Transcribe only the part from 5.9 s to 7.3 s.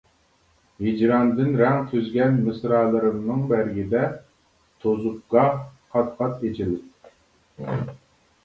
قات-قات ئېچىلىپ.